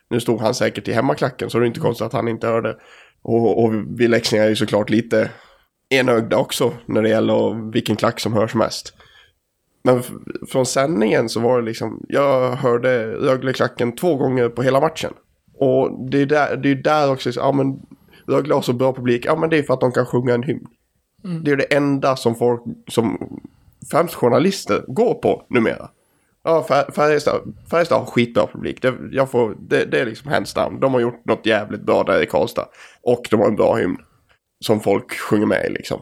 Nu 0.09 0.19
stod 0.19 0.41
han 0.41 0.53
säkert 0.53 0.87
i 0.87 0.93
hemmaklacken 0.93 1.49
så 1.49 1.59
det 1.59 1.65
är 1.65 1.67
inte 1.67 1.79
konstigt 1.79 2.05
att 2.05 2.13
han 2.13 2.27
inte 2.27 2.47
hörde 2.47 2.77
Och, 3.21 3.63
och 3.63 3.73
vi 3.99 4.07
läxingar 4.07 4.43
är 4.45 4.49
ju 4.49 4.55
såklart 4.55 4.89
lite 4.89 5.29
enögda 5.89 6.37
också 6.37 6.73
när 6.85 7.01
det 7.01 7.09
gäller 7.09 7.71
vilken 7.71 7.95
klack 7.95 8.19
som 8.19 8.33
hörs 8.33 8.55
mest. 8.55 8.93
Men 9.83 10.03
från 10.49 10.65
sändningen 10.65 11.29
så 11.29 11.39
var 11.39 11.59
det 11.59 11.65
liksom, 11.65 12.05
jag 12.09 12.51
hörde 12.55 13.11
Rögle-klacken 13.11 13.95
två 13.95 14.15
gånger 14.15 14.49
på 14.49 14.63
hela 14.63 14.79
matchen. 14.79 15.13
Och 15.57 16.09
det 16.09 16.21
är 16.21 16.25
där, 16.25 16.57
det 16.57 16.71
är 16.71 16.75
där 16.75 17.11
också, 17.11 17.29
ja 17.35 17.51
men 17.51 17.79
Rögle 18.27 18.53
har 18.53 18.61
så 18.61 18.73
bra 18.73 18.93
publik, 18.93 19.25
ja 19.25 19.35
men 19.35 19.49
det 19.49 19.57
är 19.57 19.63
för 19.63 19.73
att 19.73 19.81
de 19.81 19.91
kan 19.91 20.05
sjunga 20.05 20.33
en 20.33 20.43
hymn. 20.43 20.67
Det 21.43 21.51
är 21.51 21.55
det 21.55 21.73
enda 21.73 22.15
som 22.15 22.35
folk, 22.35 22.61
som 22.87 23.39
främst 23.91 24.13
journalister 24.13 24.83
går 24.87 25.13
på 25.13 25.45
numera. 25.49 25.89
Ja, 26.43 26.65
Fär- 26.69 26.91
Färjestad, 26.91 27.41
Färjestad 27.69 27.99
har 27.99 28.05
skitbra 28.05 28.47
publik. 28.47 28.81
Det, 28.81 28.93
jag 29.11 29.31
får, 29.31 29.55
det, 29.59 29.85
det 29.85 29.99
är 29.99 30.05
liksom 30.05 30.31
hands 30.31 30.53
down. 30.53 30.79
De 30.79 30.93
har 30.93 31.01
gjort 31.01 31.25
något 31.25 31.45
jävligt 31.45 31.81
bra 31.81 32.03
där 32.03 32.23
i 32.23 32.25
Karlstad. 32.25 32.67
Och 33.01 33.27
de 33.31 33.39
har 33.39 33.47
en 33.47 33.55
bra 33.55 33.75
hymn. 33.75 33.97
Som 34.65 34.79
folk 34.79 35.13
sjunger 35.13 35.45
med 35.45 35.65
i 35.65 35.69
liksom. 35.69 36.01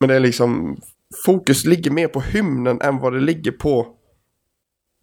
Men 0.00 0.08
det 0.08 0.14
är 0.14 0.20
liksom, 0.20 0.80
fokus 1.24 1.64
ligger 1.64 1.90
mer 1.90 2.08
på 2.08 2.20
hymnen 2.20 2.80
än 2.80 2.98
vad 2.98 3.12
det 3.12 3.20
ligger 3.20 3.52
på 3.52 3.86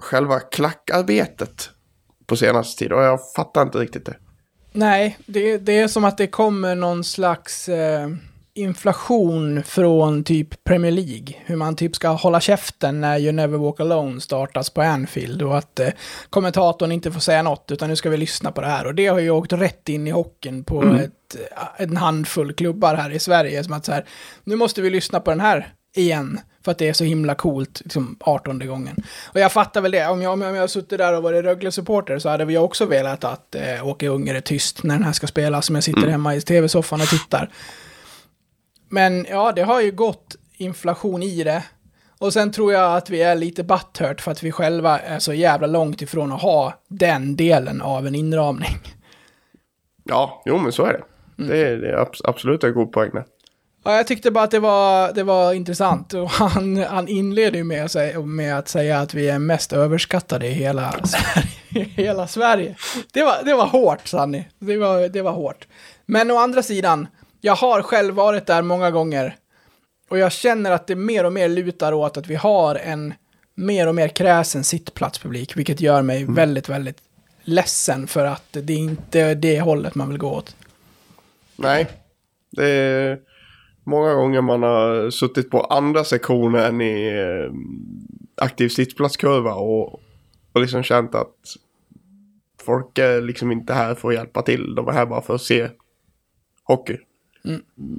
själva 0.02 0.40
klackarbetet 0.40 1.70
på 2.26 2.36
senaste 2.36 2.80
tid. 2.80 2.94
Och 2.94 3.02
jag 3.02 3.20
fattar 3.36 3.62
inte 3.62 3.78
riktigt 3.78 4.06
det. 4.06 4.16
Nej, 4.72 5.18
det, 5.26 5.58
det 5.58 5.80
är 5.80 5.88
som 5.88 6.04
att 6.04 6.18
det 6.18 6.28
kommer 6.28 6.76
någon 6.76 7.04
slags 7.04 7.70
eh, 7.70 8.10
inflation 8.54 9.64
från 9.64 10.24
typ 10.24 10.64
Premier 10.64 10.92
League. 10.92 11.36
Hur 11.46 11.56
man 11.56 11.76
typ 11.76 11.96
ska 11.96 12.10
hålla 12.10 12.40
käften 12.40 13.02
när 13.02 13.20
You 13.20 13.32
Never 13.32 13.58
Walk 13.58 13.80
Alone 13.80 14.22
startas 14.22 14.70
på 14.70 14.82
Anfield 14.82 15.42
och 15.42 15.58
att 15.58 15.80
eh, 15.80 15.90
kommentatorn 16.30 16.92
inte 16.92 17.12
får 17.12 17.20
säga 17.20 17.42
något 17.42 17.72
utan 17.72 17.90
nu 17.90 17.96
ska 17.96 18.10
vi 18.10 18.18
lyssna 18.18 18.52
på 18.52 18.62
det 18.62 18.68
här. 18.68 18.86
Och 18.86 18.96
det 18.96 19.08
har 19.08 19.20
ju 19.20 19.30
åkt 19.30 19.54
rätt 19.54 19.90
in 19.90 20.08
i 20.08 20.12
hockeyn 20.12 20.64
på 20.64 20.84
ett, 20.84 21.36
eh, 21.36 21.68
en 21.78 21.98
handfull 21.98 22.54
klubbar 22.54 22.96
här 22.96 23.10
i 23.12 23.20
Sverige. 23.20 23.64
Som 23.64 23.74
att 23.74 23.86
så 23.86 23.92
här, 23.92 24.06
nu 24.44 24.56
måste 24.56 24.82
vi 24.82 24.90
lyssna 24.90 25.20
på 25.20 25.32
den 25.32 25.40
här 25.40 25.74
igen. 25.96 26.40
För 26.64 26.72
att 26.72 26.78
det 26.78 26.90
är 26.90 26.94
så 26.94 27.04
himla 27.04 27.36
coolt, 27.36 27.82
liksom 27.84 28.18
18 28.20 28.68
gången. 28.68 29.04
Och 29.34 29.40
jag 29.40 29.52
fattar 29.52 29.82
väl 29.82 29.92
det, 29.92 30.08
om 30.08 30.22
jag, 30.22 30.34
om 30.34 30.42
jag, 30.42 30.50
om 30.50 30.56
jag 30.56 30.70
suttit 30.70 30.98
där 30.98 31.18
och 31.18 31.24
varit 31.24 31.46
Rögle-supporter 31.46 32.20
så 32.20 32.30
hade 32.30 32.46
vi 32.46 32.58
också 32.58 32.86
velat 32.86 33.24
att 33.24 33.56
eh, 33.56 33.88
Åke 33.88 34.08
Unger 34.08 34.36
är 34.36 34.42
tyst 34.42 34.84
när 34.84 34.96
den 34.96 35.04
här 35.04 35.12
ska 35.14 35.28
spelas, 35.28 35.66
som 35.66 35.76
jag 35.76 35.84
sitter 35.84 36.08
hemma 36.08 36.36
i 36.36 36.42
tv-soffan 36.42 37.02
och 37.02 37.08
tittar. 37.08 37.50
Men 38.90 39.26
ja, 39.30 39.52
det 39.52 39.62
har 39.62 39.82
ju 39.82 39.92
gått 39.92 40.36
inflation 40.58 41.24
i 41.24 41.44
det. 41.44 41.64
Och 42.18 42.34
sen 42.34 42.52
tror 42.52 42.74
jag 42.74 42.98
att 42.98 43.10
vi 43.10 43.22
är 43.22 43.36
lite 43.36 43.64
butthurt 43.64 44.22
för 44.22 44.32
att 44.32 44.44
vi 44.44 44.52
själva 44.52 45.00
är 45.00 45.20
så 45.20 45.34
jävla 45.34 45.68
långt 45.68 46.02
ifrån 46.02 46.32
att 46.32 46.42
ha 46.42 46.74
den 46.88 47.36
delen 47.36 47.82
av 47.82 48.08
en 48.08 48.16
inramning. 48.16 48.80
Ja, 50.04 50.44
jo 50.46 50.58
men 50.58 50.72
så 50.72 50.86
är 50.86 50.94
det. 50.94 51.04
Det, 51.48 51.58
är, 51.68 51.78
det 51.78 51.90
är 51.90 51.98
abs- 51.98 52.22
absolut 52.24 52.64
en 52.64 52.74
god 52.74 52.92
poäng 52.92 53.10
där. 53.14 53.26
Ja, 53.84 53.96
jag 53.96 54.08
tyckte 54.08 54.32
bara 54.32 54.44
att 54.44 54.52
det 54.52 54.60
var, 54.60 55.14
det 55.14 55.24
var 55.24 55.54
intressant. 55.54 56.14
Och 56.14 56.30
han, 56.30 56.78
han 56.78 57.08
inleder 57.08 57.58
ju 57.58 57.64
med 57.64 57.90
med 58.26 58.58
att 58.58 58.68
säga 58.68 59.00
att 59.00 59.14
vi 59.14 59.30
är 59.30 59.40
mest 59.40 59.74
överskattade 59.74 60.48
i 60.48 60.52
hela 60.52 60.92
Sverige. 61.04 61.50
hela 61.96 62.28
Sverige. 62.28 62.76
Det, 63.12 63.24
var, 63.24 63.44
det 63.46 63.54
var 63.54 63.68
hårt, 63.68 64.08
Sanny. 64.08 64.44
Det 64.60 64.78
var, 64.78 65.10
det 65.10 65.22
var 65.22 65.32
hårt. 65.32 65.68
Men 66.06 66.32
å 66.32 66.38
andra 66.38 66.64
sidan, 66.64 67.08
jag 67.42 67.56
har 67.56 67.82
själv 67.82 68.16
varit 68.16 68.46
där 68.46 68.62
många 68.62 68.92
gånger. 68.92 69.36
Och 70.10 70.18
jag 70.18 70.32
känner 70.32 70.72
att 70.72 70.88
det 70.88 70.96
mer 70.96 71.24
och 71.24 71.34
mer 71.34 71.50
lutar 71.50 71.94
åt 71.94 72.18
att 72.18 72.28
vi 72.28 72.36
har 72.36 72.76
en 72.76 73.14
mer 73.56 73.88
och 73.88 73.96
mer 73.96 74.08
kräsen 74.08 74.64
sittplatspublik. 74.64 75.58
Vilket 75.58 75.82
gör 75.82 76.02
mig 76.02 76.26
väldigt, 76.30 76.70
väldigt 76.70 76.98
ledsen 77.44 78.08
för 78.08 78.26
att 78.26 78.48
det 78.52 78.74
är 78.74 78.78
inte 78.78 79.34
det 79.34 79.62
hållet 79.62 79.96
man 79.96 80.10
vill 80.10 80.18
gå 80.18 80.32
åt. 80.32 80.56
Nej, 81.56 81.88
det 82.52 82.66
är 82.66 83.20
många 83.84 84.14
gånger 84.14 84.42
man 84.42 84.64
har 84.64 85.10
suttit 85.10 85.50
på 85.50 85.62
andra 85.62 86.04
sektioner 86.04 86.70
än 86.70 86.82
i 86.82 87.08
eh, 87.08 87.54
aktiv 88.46 88.70
sittplatskurva 88.70 89.54
och, 89.54 90.02
och 90.54 90.62
liksom 90.62 90.84
känt 90.84 91.16
att 91.16 91.36
folk 92.62 92.98
är 92.98 93.22
liksom 93.22 93.52
inte 93.52 93.74
här 93.74 93.96
för 93.96 94.10
att 94.10 94.16
hjälpa 94.16 94.42
till. 94.42 94.76
De 94.76 94.88
är 94.88 94.92
här 94.92 95.06
bara 95.06 95.22
för 95.22 95.36
att 95.36 95.42
se 95.42 95.70
hockey. 96.64 96.98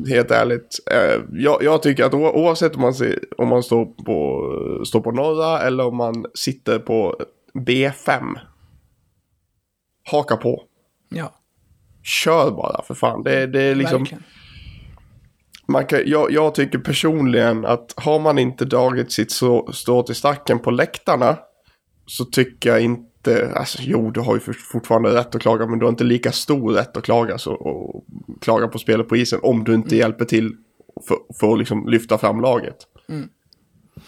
Helt 0.09 0.31
ärligt. 0.31 0.79
Eh, 0.91 1.23
jag, 1.33 1.63
jag 1.63 1.83
tycker 1.83 2.05
att 2.05 2.15
oavsett 2.15 2.75
om 2.75 2.81
man, 2.81 2.95
ser, 2.95 3.19
om 3.39 3.49
man 3.49 3.63
står, 3.63 3.85
på, 3.85 4.85
står 4.87 5.01
på 5.01 5.11
norra 5.11 5.61
eller 5.61 5.87
om 5.87 5.97
man 5.97 6.27
sitter 6.35 6.79
på 6.79 7.17
B5. 7.55 8.39
Haka 10.11 10.37
på. 10.37 10.63
Ja, 11.09 11.33
Kör 12.03 12.51
bara 12.51 12.83
för 12.83 12.95
fan. 12.95 13.23
Det, 13.23 13.47
det 13.47 13.63
är 13.63 13.75
liksom... 13.75 13.99
verkligen. 13.99 14.23
Man 15.69 15.87
kan, 15.87 16.01
jag, 16.07 16.33
jag 16.33 16.55
tycker 16.55 16.79
personligen 16.79 17.65
att 17.65 17.93
har 17.97 18.19
man 18.19 18.39
inte 18.39 18.65
dragit 18.65 19.13
sitt 19.13 19.33
så, 19.33 19.73
strå 19.73 20.03
till 20.03 20.15
stacken 20.15 20.59
på 20.59 20.71
läktarna 20.71 21.39
så 22.07 22.25
tycker 22.25 22.71
jag 22.71 22.81
inte, 22.81 23.53
alltså 23.55 23.79
jo 23.83 24.11
du 24.11 24.21
har 24.21 24.35
ju 24.35 24.41
fortfarande 24.55 25.15
rätt 25.15 25.35
att 25.35 25.43
klaga 25.43 25.67
men 25.67 25.79
du 25.79 25.85
har 25.85 25.91
inte 25.91 26.05
lika 26.05 26.33
stor 26.33 26.73
rätt 26.73 26.97
att 26.97 27.05
klaga 27.05 27.39
så, 27.39 27.53
och 27.53 28.05
klaga 28.41 28.69
på 28.69 28.79
spelet 28.79 29.09
på 29.09 29.17
isen 29.17 29.41
om 29.43 29.65
du 29.65 29.75
inte 29.75 29.97
hjälper 29.97 30.25
till 30.25 30.57
för, 31.09 31.17
för 31.41 31.53
att 31.53 31.59
liksom 31.59 31.89
lyfta 31.89 32.19
fram 32.19 32.41
laget. 32.41 32.77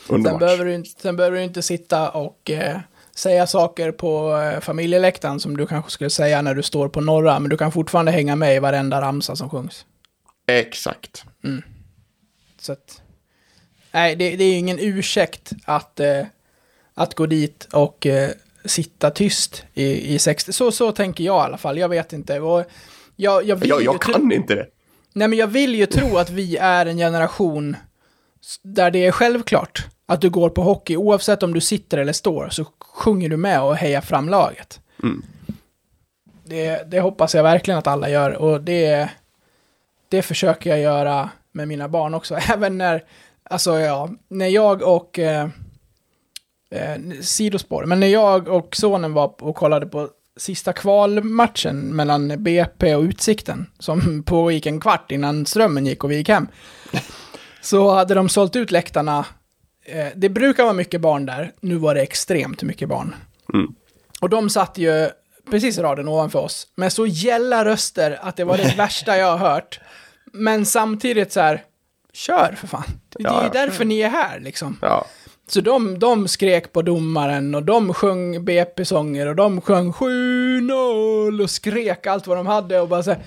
Under 0.09 0.31
Sen 0.31 0.33
match. 0.33 0.41
behöver, 0.41 0.65
du 0.65 0.75
inte, 0.75 0.91
sen 0.91 1.17
behöver 1.17 1.37
du 1.37 1.45
inte 1.45 1.63
sitta 1.63 2.11
och 2.11 2.51
eh, 2.51 2.79
säga 3.17 3.47
saker 3.47 3.93
på 3.93 4.37
eh, 4.37 4.61
familjeläktaren 4.61 5.41
som 5.41 5.57
du 5.57 5.67
kanske 5.67 5.91
skulle 5.91 6.11
säga 6.11 6.43
när 6.43 6.55
du 6.55 6.63
står 6.63 6.89
på 6.89 7.01
norra, 7.01 7.39
men 7.39 7.51
du 7.51 7.57
kan 7.57 7.73
fortfarande 7.73 8.13
hänga 8.13 8.37
med 8.37 8.57
i 8.57 8.59
varenda 8.59 9.01
ramsa 9.01 9.37
som 9.37 9.51
sjungs. 9.51 9.87
Exakt. 10.47 11.25
Så 12.59 12.73
att, 12.73 13.03
nej, 13.93 14.17
det, 14.17 14.37
det 14.37 14.45
är 14.45 14.51
ju 14.51 14.57
ingen 14.59 14.79
ursäkt 14.81 15.53
att, 15.65 16.01
eh, 16.01 16.27
att 16.95 17.15
gå 17.15 17.27
dit 17.27 17.69
och 17.73 18.07
eh, 18.07 18.31
sitta 18.65 19.11
tyst 19.11 19.65
i, 19.75 20.15
i 20.15 20.19
60. 20.19 20.53
Så, 20.53 20.73
så 20.73 20.93
tänker 20.93 21.25
jag 21.25 21.37
i 21.37 21.45
alla 21.45 21.59
fall, 21.59 21.79
jag 21.79 21.89
vet 21.89 22.13
inte. 22.13 22.41
Och 22.41 22.65
jag, 23.17 23.45
jag, 23.45 23.67
Jag, 23.67 23.83
jag 23.83 24.03
kan 24.03 24.33
inte 24.33 24.55
det. 24.55 24.67
Nej, 25.13 25.29
men 25.29 25.39
jag 25.39 25.47
vill 25.47 25.75
ju 25.75 25.87
tro 25.87 26.17
att 26.17 26.31
vi 26.31 26.57
är 26.57 26.87
en 26.87 26.97
generation 26.97 27.77
där 28.63 28.91
det 28.91 29.07
är 29.07 29.13
självklart 29.13 29.87
att 30.07 30.21
du 30.21 30.31
går 30.31 30.51
på 30.51 30.63
hockey, 30.63 30.97
oavsett 30.97 31.43
om 31.43 31.55
du 31.55 31.61
sitter 31.61 31.99
eller 31.99 32.13
står, 32.13 32.49
så 32.49 32.65
sjunger 32.81 33.29
du 33.29 33.37
med 33.37 33.63
och 33.63 33.77
hejar 33.77 34.01
fram 34.01 34.29
laget. 34.29 34.81
Det, 36.45 36.91
det 36.91 37.01
hoppas 37.01 37.35
jag 37.35 37.43
verkligen 37.43 37.79
att 37.79 37.87
alla 37.87 38.11
gör, 38.11 38.31
och 38.31 38.61
det, 38.61 39.11
det 40.14 40.23
försöker 40.23 40.71
jag 40.71 40.80
göra 40.80 41.30
med 41.52 41.68
mina 41.68 41.88
barn 41.88 42.14
också. 42.14 42.35
Även 42.52 42.78
när, 42.78 43.04
alltså 43.50 43.78
ja, 43.78 44.11
när 44.28 44.49
jag 44.49 44.83
och, 44.83 45.18
eh, 45.18 45.49
eh, 46.71 46.97
sidospår, 47.21 47.85
men 47.85 48.00
när 48.00 48.06
jag 48.06 48.49
och 48.49 48.76
sonen 48.76 49.12
var 49.12 49.35
och 49.42 49.56
kollade 49.56 49.87
på 49.87 50.09
sista 50.37 50.73
kvalmatchen 50.73 51.97
mellan 51.97 52.42
BP 52.42 52.94
och 52.94 53.02
Utsikten, 53.02 53.66
som 53.78 54.23
pågick 54.26 54.66
en 54.66 54.80
kvart 54.80 55.11
innan 55.11 55.47
strömmen 55.47 55.87
gick 55.87 56.04
och 56.04 56.11
vi 56.11 56.16
gick 56.16 56.28
hem, 56.28 56.49
så 57.61 57.94
hade 57.94 58.14
de 58.14 58.28
sålt 58.28 58.56
ut 58.56 58.71
läktarna. 58.71 59.26
Eh, 59.87 60.06
det 60.14 60.28
brukar 60.28 60.62
vara 60.62 60.73
mycket 60.73 61.00
barn 61.00 61.26
där, 61.26 61.52
nu 61.61 61.76
var 61.76 61.94
det 61.94 62.02
extremt 62.02 62.62
mycket 62.62 62.88
barn. 62.88 63.14
Och 64.21 64.28
de 64.28 64.50
satt 64.50 64.78
ju 64.78 65.11
precis 65.50 65.78
i 65.78 65.83
raden 65.83 66.09
ovanför 66.09 66.38
oss, 66.38 66.66
med 66.75 66.92
så 66.92 67.06
gälla 67.06 67.64
röster 67.64 68.18
att 68.23 68.37
det 68.37 68.44
var 68.44 68.56
det 68.56 68.75
värsta 68.76 69.16
jag 69.16 69.37
har 69.37 69.50
hört. 69.50 69.80
Men 70.35 70.67
samtidigt 70.67 71.33
så 71.33 71.41
här, 71.41 71.62
kör 72.12 72.55
för 72.57 72.67
fan. 72.67 72.83
Det 73.09 73.23
är 73.23 73.26
Ja, 73.29 73.41
ju 73.41 73.47
ja. 73.47 73.53
därför 73.53 73.85
ni 73.85 74.00
är 74.00 74.09
här 74.09 74.41
liksom. 74.41 74.79
Ja. 74.83 75.05
Så 75.49 75.61
de, 75.61 75.99
de 75.99 76.29
skrek 76.29 76.73
på 76.73 76.83
domaren 76.83 77.55
och 77.55 77.62
de 77.62 77.95
sjöng 77.95 78.45
BP-sånger 78.45 79.26
och 79.26 79.37
de 79.37 79.61
sjöng 79.61 79.93
7-0 79.93 81.43
och 81.43 81.50
skrek 81.50 82.07
allt 82.07 82.26
vad 82.26 82.37
de 82.37 82.47
hade 82.47 82.81
och 82.81 82.88
bara 82.88 83.03
så 83.03 83.11
här, 83.11 83.21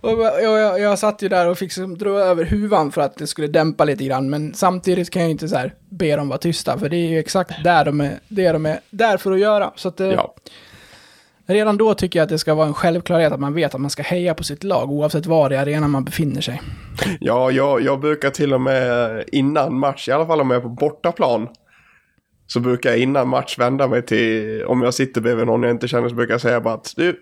och 0.00 0.10
jag, 0.10 0.42
jag, 0.42 0.80
jag 0.80 0.98
satt 0.98 1.22
ju 1.22 1.28
där 1.28 1.48
och 1.48 1.58
fick 1.58 1.66
liksom 1.76 1.98
dra 1.98 2.10
över 2.10 2.44
huvan 2.44 2.92
för 2.92 3.00
att 3.00 3.16
det 3.16 3.26
skulle 3.26 3.46
dämpa 3.48 3.84
lite 3.84 4.04
grann, 4.04 4.30
men 4.30 4.54
samtidigt 4.54 5.10
kan 5.10 5.22
jag 5.22 5.28
ju 5.28 5.32
inte 5.32 5.48
så 5.48 5.56
här 5.56 5.74
be 5.88 6.16
dem 6.16 6.28
vara 6.28 6.38
tysta, 6.38 6.78
för 6.78 6.88
det 6.88 6.96
är 6.96 7.08
ju 7.08 7.18
exakt 7.18 7.64
där 7.64 7.84
de 7.84 8.00
är, 8.00 8.18
det 8.28 8.52
de 8.52 8.66
är 8.66 8.80
där 8.90 9.16
för 9.16 9.32
att 9.32 9.38
göra. 9.40 9.72
Så 9.76 9.88
att, 9.88 10.00
eh, 10.00 10.08
ja. 10.08 10.34
Redan 11.46 11.76
då 11.76 11.94
tycker 11.94 12.18
jag 12.18 12.24
att 12.24 12.30
det 12.30 12.38
ska 12.38 12.54
vara 12.54 12.66
en 12.66 12.74
självklarhet 12.74 13.32
att 13.32 13.40
man 13.40 13.54
vet 13.54 13.74
att 13.74 13.80
man 13.80 13.90
ska 13.90 14.02
heja 14.02 14.34
på 14.34 14.44
sitt 14.44 14.64
lag, 14.64 14.90
oavsett 14.90 15.26
var 15.26 15.52
i 15.52 15.56
arenan 15.56 15.90
man 15.90 16.04
befinner 16.04 16.40
sig. 16.40 16.62
Ja, 17.20 17.50
jag, 17.50 17.82
jag 17.82 18.00
brukar 18.00 18.30
till 18.30 18.54
och 18.54 18.60
med 18.60 19.24
innan 19.32 19.78
match, 19.78 20.08
i 20.08 20.12
alla 20.12 20.26
fall 20.26 20.40
om 20.40 20.50
jag 20.50 20.58
är 20.58 20.62
på 20.62 20.68
bortaplan, 20.68 21.48
så 22.46 22.60
brukar 22.60 22.90
jag 22.90 22.98
innan 22.98 23.28
match 23.28 23.58
vända 23.58 23.88
mig 23.88 24.02
till, 24.02 24.64
om 24.64 24.82
jag 24.82 24.94
sitter 24.94 25.20
bredvid 25.20 25.46
någon 25.46 25.62
jag 25.62 25.70
inte 25.72 25.88
känner 25.88 26.08
så 26.08 26.14
brukar 26.14 26.34
jag 26.34 26.40
säga 26.40 26.60
bara 26.60 26.74
att 26.74 26.92
du, 26.96 27.20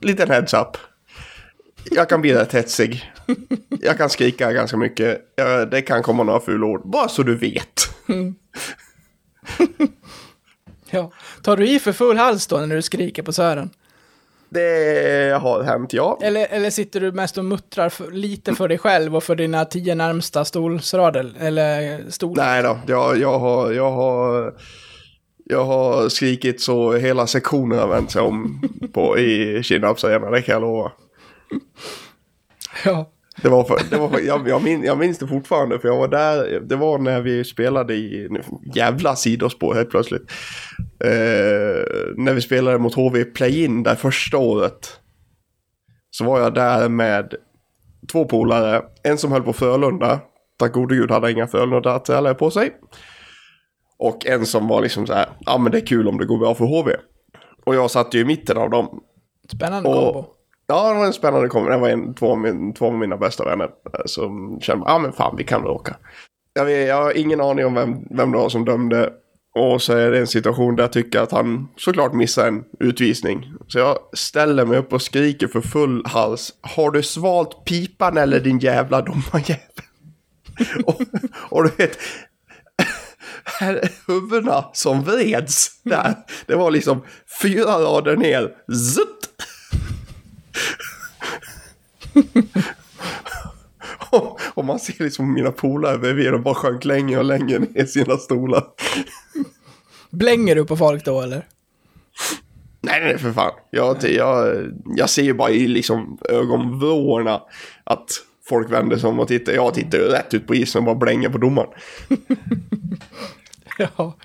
liten 0.00 0.30
heads 0.30 0.54
up. 0.54 0.76
Jag 1.90 2.08
kan 2.08 2.20
bli 2.20 2.34
rätt 2.34 2.54
hetsig. 2.54 3.12
Jag 3.80 3.98
kan 3.98 4.10
skrika 4.10 4.52
ganska 4.52 4.76
mycket. 4.76 5.20
Det 5.70 5.82
kan 5.82 6.02
komma 6.02 6.22
några 6.22 6.40
fula 6.40 6.66
ord. 6.66 6.80
Bara 6.84 7.08
så 7.08 7.22
du 7.22 7.34
vet. 7.36 7.94
Ja. 10.92 11.10
Tar 11.42 11.56
du 11.56 11.68
i 11.68 11.78
för 11.78 11.92
full 11.92 12.16
hals 12.16 12.46
då 12.46 12.56
när 12.56 12.76
du 12.76 12.82
skriker 12.82 13.22
på 13.22 13.32
Sören? 13.32 13.70
Det 14.48 15.38
har 15.40 15.62
hänt, 15.62 15.92
ja. 15.92 16.18
Eller, 16.22 16.46
eller 16.50 16.70
sitter 16.70 17.00
du 17.00 17.12
mest 17.12 17.38
och 17.38 17.44
muttrar 17.44 17.88
för, 17.88 18.10
lite 18.10 18.54
för 18.54 18.68
dig 18.68 18.78
själv 18.78 19.16
och 19.16 19.24
för 19.24 19.36
dina 19.36 19.64
tio 19.64 19.94
närmsta 19.94 20.44
stolsrader? 20.44 21.32
Eller 21.38 22.00
stolar? 22.10 22.44
Nej 22.44 22.62
då, 22.62 22.78
jag, 22.86 23.18
jag 23.18 23.38
har... 23.38 23.72
Jag 23.72 23.90
har 23.90 24.54
jag 25.44 25.64
har 25.64 26.08
skrikit 26.08 26.60
så 26.60 26.92
hela 26.92 27.26
sektionen 27.26 27.78
har 27.78 27.88
vänt 27.88 28.10
sig 28.10 28.22
om 28.22 28.62
på, 28.92 29.18
i 29.18 29.62
Kinnarpsarena, 29.62 30.30
det 30.30 30.42
kan 30.42 30.52
jag 30.52 30.62
lova. 30.62 30.92
Ja. 32.84 33.10
Det 33.42 33.48
var 33.48 33.64
för, 33.64 33.78
det 33.90 33.96
var 33.96 34.08
för, 34.08 34.20
jag, 34.20 34.48
jag, 34.48 34.62
minns, 34.62 34.86
jag 34.86 34.98
minns 34.98 35.18
det 35.18 35.26
fortfarande 35.26 35.78
för 35.78 35.88
jag 35.88 35.96
var 35.98 36.08
där, 36.08 36.60
det 36.60 36.76
var 36.76 36.98
när 36.98 37.20
vi 37.20 37.44
spelade 37.44 37.94
i, 37.94 38.28
jävla 38.74 39.16
sidospår 39.16 39.74
helt 39.74 39.90
plötsligt. 39.90 40.30
Eh, 41.04 41.84
när 42.16 42.34
vi 42.34 42.40
spelade 42.40 42.78
mot 42.78 42.94
HV 42.94 43.24
Play-In 43.24 43.82
där 43.82 43.94
första 43.94 44.38
året. 44.38 45.00
Så 46.10 46.24
var 46.24 46.40
jag 46.40 46.54
där 46.54 46.88
med 46.88 47.34
två 48.12 48.24
polare, 48.24 48.82
en 49.02 49.18
som 49.18 49.32
höll 49.32 49.42
på 49.42 49.52
Frölunda, 49.52 50.20
tack 50.58 50.72
gode 50.72 50.94
gud 50.94 51.10
hade 51.10 51.32
inga 51.32 51.46
Frölunda-trälare 51.46 52.34
på 52.34 52.50
sig. 52.50 52.72
Och 53.98 54.26
en 54.26 54.46
som 54.46 54.68
var 54.68 54.82
liksom 54.82 55.06
så 55.06 55.12
här, 55.12 55.28
ja 55.40 55.58
men 55.58 55.72
det 55.72 55.78
är 55.78 55.86
kul 55.86 56.08
om 56.08 56.18
det 56.18 56.26
går 56.26 56.38
bra 56.38 56.54
för 56.54 56.64
HV. 56.64 56.92
Och 57.64 57.74
jag 57.74 57.90
satt 57.90 58.14
ju 58.14 58.20
i 58.20 58.24
mitten 58.24 58.56
av 58.56 58.70
dem. 58.70 59.02
Spännande 59.56 59.88
Och- 59.88 59.94
kombo. 60.14 60.28
Ja, 60.66 60.92
det 60.92 60.98
var 60.98 61.06
en 61.06 61.12
spännande 61.12 61.48
kombo. 61.48 61.70
Det 61.70 61.78
var 61.78 61.88
en, 61.88 62.14
två, 62.14 62.30
av 62.30 62.38
min, 62.38 62.74
två 62.74 62.86
av 62.86 62.94
mina 62.94 63.16
bästa 63.16 63.44
vänner 63.44 63.64
eh, 63.66 64.00
som 64.06 64.60
kände, 64.60 64.84
ja 64.88 64.98
men 64.98 65.12
fan 65.12 65.36
vi 65.36 65.44
kan 65.44 65.62
väl 65.62 65.70
åka. 65.70 65.96
Jag, 66.54 66.64
vet, 66.64 66.88
jag 66.88 67.02
har 67.02 67.16
ingen 67.16 67.40
aning 67.40 67.66
om 67.66 67.74
vem, 67.74 67.96
vem 68.10 68.32
det 68.32 68.38
var 68.38 68.48
som 68.48 68.64
dömde. 68.64 69.12
Och 69.54 69.82
så 69.82 69.92
är 69.92 70.10
det 70.10 70.18
en 70.18 70.26
situation 70.26 70.76
där 70.76 70.84
jag 70.84 70.92
tycker 70.92 71.20
att 71.20 71.32
han 71.32 71.68
såklart 71.76 72.12
missar 72.12 72.48
en 72.48 72.64
utvisning. 72.80 73.52
Så 73.68 73.78
jag 73.78 73.98
ställer 74.12 74.64
mig 74.64 74.78
upp 74.78 74.92
och 74.92 75.02
skriker 75.02 75.48
för 75.48 75.60
full 75.60 76.02
hals. 76.06 76.52
Har 76.60 76.90
du 76.90 77.02
svalt 77.02 77.64
pipan 77.64 78.16
eller 78.16 78.40
din 78.40 78.58
jävla 78.58 79.02
domarjävel? 79.02 79.62
och, 80.84 81.00
och 81.34 81.64
du 81.64 81.70
vet, 81.76 81.98
här 83.60 83.88
huvudena 84.06 84.64
som 84.72 85.02
vreds 85.02 85.82
där. 85.82 86.14
Det 86.46 86.54
var 86.54 86.70
liksom 86.70 87.02
fyra 87.42 87.78
rader 87.78 88.16
ner. 88.16 88.54
Zutt! 88.94 89.21
och, 94.54 94.64
man 94.64 94.78
ser 94.78 95.04
liksom 95.04 95.32
mina 95.32 95.50
polare 95.50 95.98
bredvid 95.98 96.34
och 96.34 96.42
bara 96.42 96.54
sjönk 96.54 96.84
längre 96.84 97.18
och 97.18 97.24
längre 97.24 97.58
ner 97.58 97.82
i 97.82 97.86
sina 97.86 98.16
stolar. 98.16 98.64
Blänger 100.10 100.54
du 100.54 100.64
på 100.64 100.76
folk 100.76 101.04
då 101.04 101.20
eller? 101.20 101.46
Nej, 102.80 103.00
nej, 103.00 103.18
för 103.18 103.32
fan. 103.32 103.52
Jag, 103.70 104.04
jag, 104.04 104.56
jag 104.96 105.10
ser 105.10 105.22
ju 105.22 105.34
bara 105.34 105.50
i 105.50 105.66
liksom 105.66 106.18
ögonvrårna 106.28 107.42
att 107.84 108.08
folk 108.48 108.70
vänder 108.70 108.96
sig 108.96 109.08
om 109.08 109.20
och 109.20 109.28
tittar. 109.28 109.52
Jag 109.52 109.74
tittar 109.74 109.98
ju 109.98 110.04
rätt 110.04 110.34
ut 110.34 110.46
på 110.46 110.54
isen 110.54 110.78
och 110.78 110.84
bara 110.84 110.94
blänger 110.94 111.28
på 111.28 111.38
domaren. 111.38 111.70
Ja. 113.78 114.16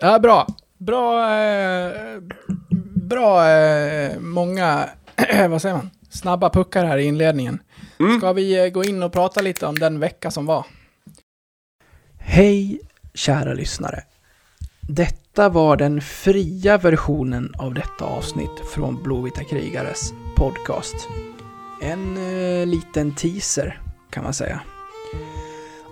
Ja, 0.00 0.18
bra. 0.18 0.46
Bra, 0.78 1.34
eh, 1.34 2.20
bra 2.94 3.48
eh, 3.48 4.18
många, 4.20 4.88
vad 5.48 5.62
säger 5.62 5.76
man, 5.76 5.90
snabba 6.18 6.50
puckar 6.50 6.84
här 6.84 6.98
i 6.98 7.04
inledningen. 7.04 7.62
Ska 8.18 8.32
vi 8.32 8.64
eh, 8.64 8.68
gå 8.68 8.84
in 8.84 9.02
och 9.02 9.12
prata 9.12 9.40
lite 9.40 9.66
om 9.66 9.78
den 9.78 10.00
vecka 10.00 10.30
som 10.30 10.46
var? 10.46 10.66
Hej, 12.18 12.80
kära 13.14 13.54
lyssnare. 13.54 14.02
Detta 14.80 15.48
var 15.48 15.76
den 15.76 16.00
fria 16.00 16.78
versionen 16.78 17.54
av 17.58 17.74
detta 17.74 18.04
avsnitt 18.04 18.60
från 18.74 19.02
Blåvita 19.02 19.44
krigares 19.44 20.12
podcast. 20.36 21.08
En 21.82 22.16
eh, 22.16 22.66
liten 22.66 23.14
teaser, 23.14 23.80
kan 24.10 24.24
man 24.24 24.34
säga. 24.34 24.60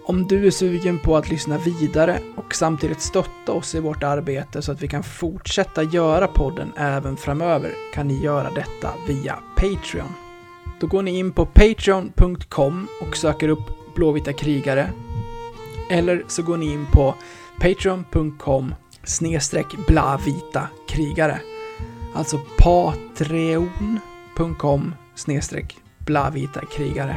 Om 0.07 0.27
du 0.27 0.46
är 0.46 0.51
sugen 0.51 0.98
på 0.98 1.16
att 1.16 1.31
lyssna 1.31 1.59
vidare 1.59 2.20
och 2.46 2.54
samtidigt 2.54 3.00
stötta 3.00 3.52
oss 3.52 3.74
i 3.74 3.80
vårt 3.80 4.02
arbete 4.02 4.62
så 4.62 4.72
att 4.72 4.82
vi 4.82 4.88
kan 4.88 5.02
fortsätta 5.02 5.82
göra 5.82 6.26
podden 6.26 6.72
även 6.76 7.16
framöver 7.16 7.72
kan 7.94 8.09
ni 8.09 8.22
göra 8.22 8.50
detta 8.50 8.94
via 9.09 9.38
Patreon. 9.56 10.12
Då 10.80 10.87
går 10.87 11.02
ni 11.02 11.18
in 11.18 11.32
på 11.32 11.46
patreon.com 11.46 12.88
och 13.00 13.16
söker 13.16 13.48
upp 13.48 13.94
Blåvita 13.94 14.32
krigare. 14.32 14.90
Eller 15.90 16.24
så 16.28 16.42
går 16.42 16.56
ni 16.56 16.72
in 16.72 16.87
på 16.92 17.14
patreon.com 17.61 18.74
snedstreck 19.04 19.66
blavita 19.87 20.68
krigare. 20.88 21.40
Alltså 22.14 22.40
patreon.com 22.59 23.94
snedstreck 25.14 25.76
blavita 25.98 26.61
krigare. 26.66 27.16